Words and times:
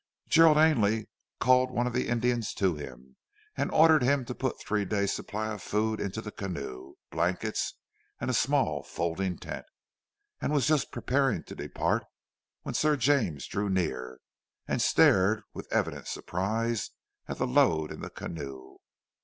Gerald 0.27 0.57
Ainley 0.57 1.07
called 1.39 1.69
one 1.69 1.85
of 1.85 1.93
the 1.93 2.07
Indians 2.07 2.55
to 2.55 2.73
him, 2.75 3.17
and 3.55 3.69
ordered 3.69 4.01
him 4.01 4.25
to 4.25 4.33
put 4.33 4.59
three 4.59 4.83
days' 4.83 5.13
supply 5.13 5.49
of 5.53 5.61
food 5.61 5.99
into 5.99 6.21
the 6.23 6.31
canoe, 6.31 6.95
blankets 7.11 7.75
and 8.19 8.27
a 8.27 8.33
small 8.33 8.81
folding 8.81 9.37
tent, 9.37 9.67
and 10.41 10.51
was 10.53 10.65
just 10.65 10.91
preparing 10.91 11.43
to 11.43 11.53
depart 11.53 12.03
when 12.63 12.73
Sir 12.73 12.97
James 12.97 13.45
drew 13.45 13.69
near, 13.69 14.17
and 14.67 14.81
stared 14.81 15.43
with 15.53 15.71
evident 15.71 16.07
surprise 16.07 16.89
at 17.27 17.37
the 17.37 17.45
load 17.45 17.91
in 17.91 18.01
the 18.01 18.09
canoe. 18.09 18.77